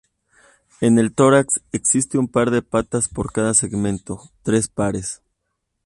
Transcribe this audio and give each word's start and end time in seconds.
En 0.79 0.97
el 0.97 1.13
tórax 1.13 1.61
existe 1.73 2.17
un 2.17 2.27
par 2.27 2.49
de 2.49 2.63
patas 2.63 3.07
por 3.07 3.31
cada 3.31 3.53
segmento, 3.53 4.31
tres 4.41 4.67
pares. 4.67 5.21